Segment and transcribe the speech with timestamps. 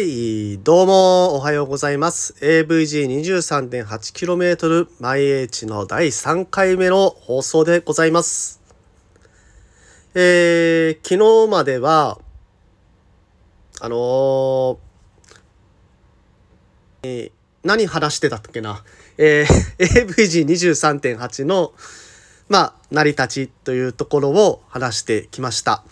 [0.00, 2.34] い、どうもおはようございます。
[2.40, 8.62] AVG23.8km 毎日の第3回目の放送でございます。
[10.14, 12.18] えー、昨日までは、
[13.80, 14.78] あのー
[17.02, 17.32] えー
[17.62, 18.82] 何話してたっけな。
[19.18, 21.74] えー、AVG23.8 の、
[22.48, 25.84] まあ、成り立ちというところを話してきました。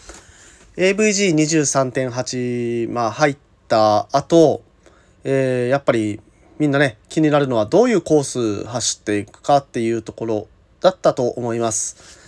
[0.78, 4.62] AVG23.8 まあ入ってた後、
[5.24, 6.20] えーやっぱり
[6.58, 10.48] みんなね気になるのはどういうコース走っていくかっていうところ
[10.80, 12.18] だったと思います。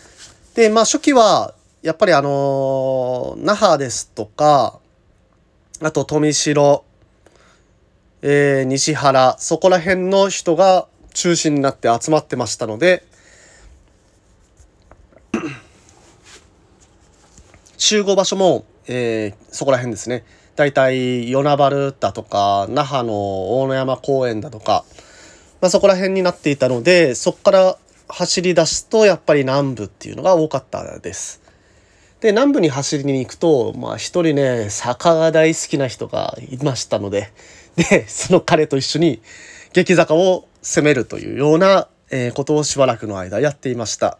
[0.55, 4.79] でまあ初期はやっぱりあの那覇ですとか
[5.83, 6.85] あと富城、
[8.23, 13.05] えー西原そこら辺の人が中心になって集まってましたので
[17.79, 20.25] 集合場所も、えーそこら辺ですね
[20.61, 24.85] だいたい与那原だとか那覇の大野山公園だとか、
[25.63, 31.41] まあ、そこら辺になっていたのでそこから走り出すとやっぱり南部っていうのが多かったです。
[32.21, 37.33] で南部に走りに行くとまあ一人ね坂が大好きな人がいましたので
[37.77, 39.23] でその彼と一緒に
[39.73, 44.19] 激坂を攻めるというような、えことをしばらくの間やっていました。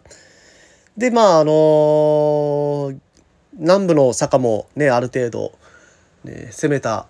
[0.97, 2.97] でまああのー
[3.55, 5.53] 南部の坂もねある程度、
[6.25, 7.07] ね、攻めた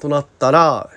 [0.00, 0.90] となったら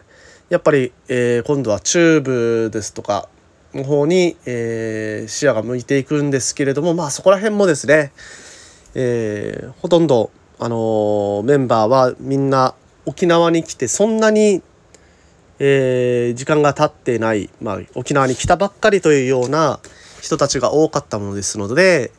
[0.50, 3.30] やっぱり、えー今度は中部ですとか
[3.74, 8.12] の方に、えー視野が向いていくんですけれどもまあそこら辺もですね、
[8.94, 12.76] えーほとんど、あのーメンバーはみんな
[13.06, 14.62] 沖縄に来てそんなに、
[15.60, 19.80] え時間が経ってない、まあ、沖縄に来たばっかりというような
[20.22, 22.12] 人たちが多かったものですので、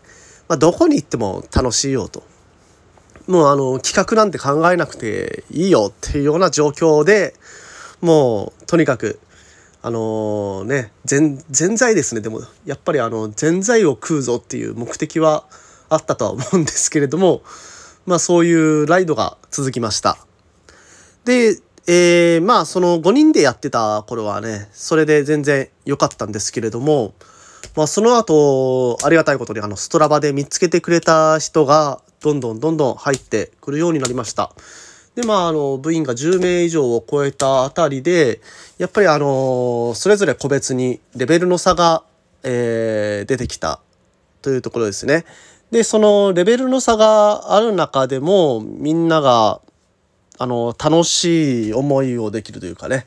[0.48, 2.22] まあ、どこに行っても楽しいよと。
[3.26, 7.34] もうあの企画なんて考えなくていいよっていうような状況で
[8.00, 9.18] もうとにかく
[9.82, 15.44] あのね全全財ですねでもやっぱりあの全財を食うぞっていう目的は
[15.88, 17.42] あったとは思うんですけれども
[18.04, 20.16] まあそういうライドが続きました。
[21.24, 27.14] で、えーまあその5人でやってた頃はねそれで全然良かったんですけれども
[27.76, 34.50] まあその後ありがたいことにあのストラバで見つけてくれた人がどんどんどんどん入ってくるようになりました。
[35.14, 38.40] でまああの部員が10名以上を超えたあたりで
[38.78, 42.02] やっぱりあのそれぞれ個別にレベルの差が、
[42.42, 43.80] えー出てきた
[44.42, 45.24] というところですね。
[45.70, 49.60] でそのレベルの差がある中でもみんなが
[50.38, 53.06] あの楽しい思いをできるというかね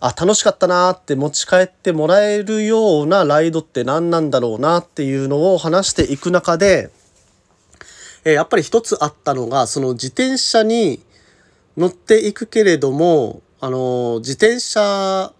[0.00, 6.90] あ楽しかったなーって持ち帰ってもらえるようなライドって何なんだろうなっていうのを話していく中で、
[8.24, 11.00] えやっぱり一つあったのがその自転車に
[11.76, 15.32] 乗っていくけれどもあの自転車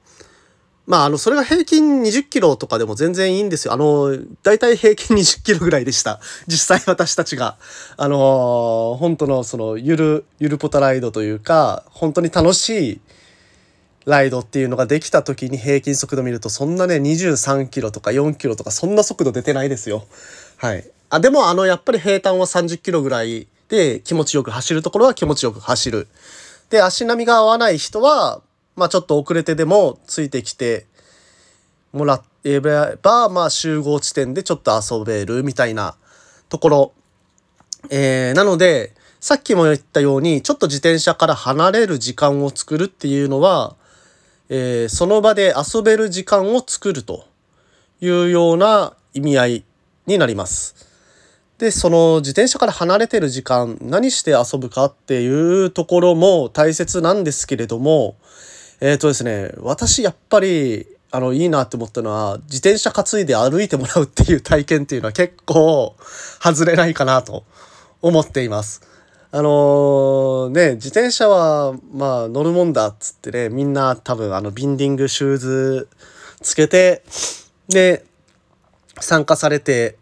[0.90, 3.74] まあ、あの、それが平均20キロとかでも全然いいんですよ。
[3.74, 6.18] あの、大体平均20キロぐらいでした。
[6.48, 7.56] 実際私たちが、
[7.96, 13.00] あの本当のその、ゆる、ゆるポタライドというか、本当に楽しい
[14.04, 20.04] ライドっていうのができた時に平均速度見ると、そんなね、23キロとか4キロとか、そんな速度出てないですよ。
[20.56, 20.84] はい。
[21.08, 26.08] あ、でも、あの、やっぱり平坦は30キロぐらいで気持ちよく走るところは気持ちよく走る。
[26.68, 28.42] で、足並みが合わない人は、
[28.80, 30.86] まあちょっと遅れてでもついてきて
[31.92, 35.96] もらえば、まあ集合地点でちょっと遊べるみたいな
[36.48, 36.92] ところ。
[37.90, 43.76] えーなので、さっきも言ったように、ちょっと自転車から離れる時間を作るっていうのは、
[44.48, 47.26] えーその場で遊べる時間を作ると
[48.00, 49.64] いうような意味合い
[50.06, 50.74] になります。
[51.58, 58.16] でその自転車から離れてる時間何して遊ぶかっていうところも大切なんですけれども
[58.80, 65.96] えっ、とですね私やっぱりあのいいなって思ったのは自転車担いで歩いてもらうっていう体験っていうのは結構
[66.42, 67.44] 外れないかなと
[68.00, 68.82] 思っています。
[69.32, 75.88] あのー、ね自転車はまあ乗るもんだっつってねみんな多分あのビンディングシューズ
[76.40, 77.02] つけて
[77.68, 78.04] で
[78.98, 79.96] 参加されて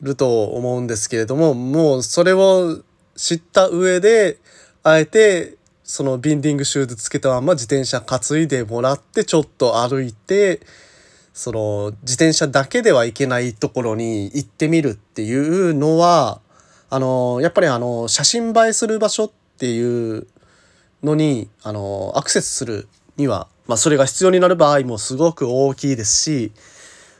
[0.00, 2.78] ると思うんですけれどももうそれを
[3.16, 4.38] 知った上で
[4.84, 5.57] あえて
[5.88, 10.60] そのビンディングシューズつけたまま自転車担いでもらってちょっと歩いて
[11.32, 16.42] その自転車だけでは行けないところに行ってみるっていうのは
[16.90, 20.26] あのやっぱりあの写真映えする場所っていう
[21.02, 22.86] のにあのアクセスする
[23.16, 26.52] には、まあ、それが必要になる場合もすごく大きいですし、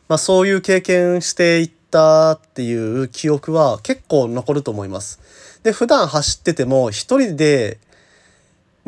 [0.08, 5.20] まあ、そういう経験していったっていう記憶は結構残ると思います。
[5.62, 7.78] で普段走ってても一人で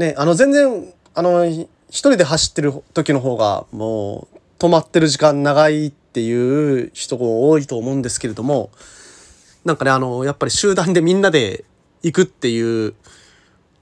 [0.00, 8.70] ね、あの全然あの一人で走ってる時の方がもう止まってる時間長いっていう人が多いと思うんですけれども
[9.66, 11.66] なんかねあのやっぱり集団でみんなで
[12.02, 12.94] 行くっていう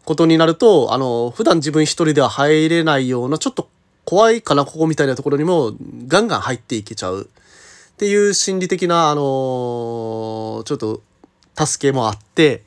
[0.04, 3.70] ことになるとあの普段自分一人では入れないようなちょっと
[4.04, 5.72] 怖いかなここみたいなところにも
[6.08, 7.30] ガンガン入っていけちゃう。
[7.92, 9.20] っていう心理的なあの
[10.64, 11.02] ちょっと
[11.54, 12.62] 助けもあって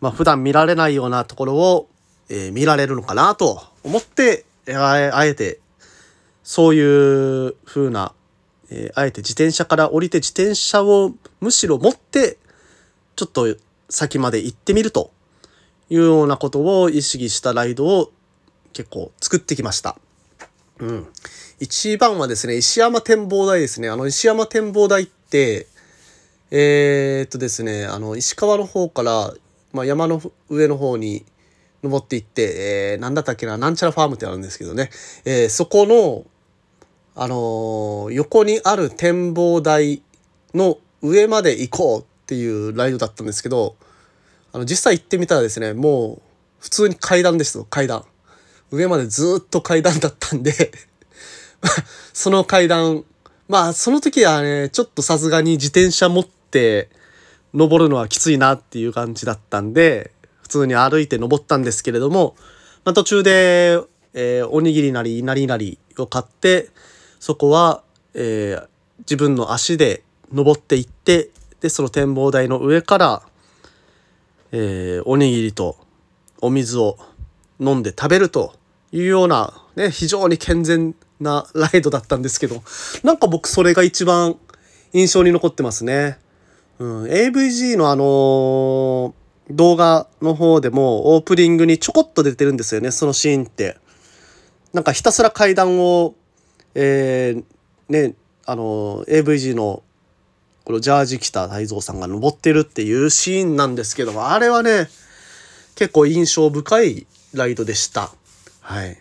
[0.00, 1.88] まあ普段見られないようなところを
[2.28, 5.60] えー、見られるのかなと思って、えあえて
[6.42, 6.80] そうい
[7.48, 8.12] う風な、
[8.70, 12.38] えー、あえて自転車から降りて自転車をむしろ持って
[13.16, 13.56] ちょっと
[13.88, 15.10] 先まで行ってみると
[15.90, 18.12] いうようなことを意識したライドを
[18.72, 19.96] 結構作ってきました。
[20.78, 21.06] うん。
[21.60, 23.88] 一番はですね、石山展望台ですね。
[23.88, 25.66] あの石山展望台って、
[26.50, 29.34] えー、っとですね、あの石川の方から、
[29.72, 31.24] まあ、山の上の方に
[31.82, 34.90] 登っていって、えー、何だったっけな、なんちゃらファームってあるんですけどね、
[35.24, 36.24] えー、そこの、
[37.14, 40.02] あのー、横にある展望台
[40.54, 43.76] の上まで行こうっていうライドだったんですけど、
[44.52, 46.22] あの、実際行ってみたらですね、もう、
[46.60, 48.04] 普通に階段ですよ、階段。
[48.70, 50.52] 上までずっと階段だったんで
[52.12, 53.04] その階段、
[53.48, 56.90] まあ、その時はね、ちょっとさすがに自転車持って
[57.54, 60.12] 登るのはきついなっていう感じだったんで、
[60.48, 62.34] 普通に歩いて登ったんですけれども、
[62.86, 63.78] まあ、途中で、
[64.14, 66.70] えー、おにぎりなり稲荷なりを買って
[67.20, 67.82] そこは、
[68.14, 68.66] えー、
[69.00, 70.02] 自分の足で
[70.32, 71.28] 登っていって
[71.60, 73.22] でその展望台の上から、
[74.52, 75.76] えー、おにぎりと
[76.40, 76.96] お水を
[77.60, 78.54] 飲んで食べると
[78.90, 82.62] いうような、ね、非常に健全なライドだったんですけど
[83.02, 84.36] なんか僕それが一番
[84.94, 86.18] 印象に残ってますね。
[86.78, 89.17] うん、AVG のあのー
[89.50, 93.76] 動画の方でもオープニングにちょこっと出てるんですよねそのシーンって。
[94.72, 96.14] なんかひたすら階段を、
[96.74, 97.44] えー、
[97.88, 98.14] ね
[98.44, 99.82] あの AVG の
[100.64, 104.88] このジャージ着た太蔵さんが登ってるっていうシーンなんですけどもあれはね
[105.74, 108.10] 結構印象深いライドでした。
[108.60, 108.98] はい。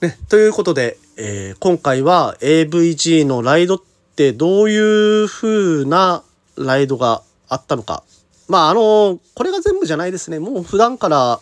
[0.00, 3.80] ね、ということで、えー、今回は AVG のライドっ
[4.16, 6.24] てどういう風な
[6.56, 8.02] ライドがあったのか
[8.48, 10.38] まああのこれが全部じゃないですね。
[10.38, 11.40] もう普段から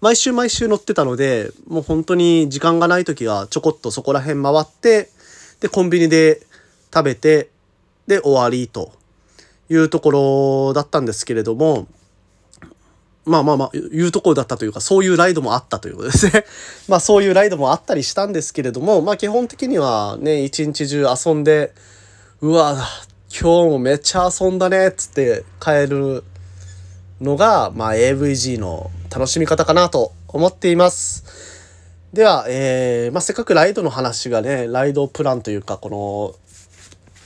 [0.00, 5.10] 毎週毎週乗ってたのでもう本当に時間がない時はちょこっとそこら辺回って
[5.60, 6.40] でコンビニで
[6.92, 7.50] 食べて
[8.06, 8.92] で終わりと
[9.68, 10.10] いうとこ
[10.68, 11.86] ろだったんですけれども
[13.24, 16.44] まあまあまあいうところだったというかそういうライドもあったということですね。
[16.88, 21.72] まあそういうライドもあったりしたんですけれどもまあ基本的にはね一日中遊んで
[22.40, 22.76] うわ
[23.30, 26.24] 今日もめっちゃ遊んだねっつって帰る
[27.20, 31.24] のが、まあ、AVG の楽しみ方かなと思っています。
[32.12, 36.34] では、えーまあ、せっかくライドの話がねライドプランというかこの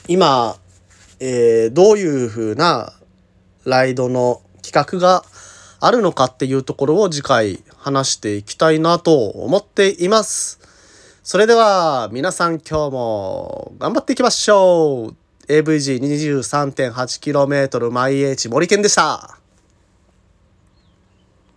[0.09, 0.57] 今、
[1.21, 2.93] えー、どういう風な
[3.65, 5.25] ライドの企画が
[5.81, 10.59] あるのかっていうところを次回話していきたいなと思っています。
[11.23, 15.15] それでは皆さん今日も頑張っていきましょう
[15.49, 19.39] !AVG23.8km 毎日森健でした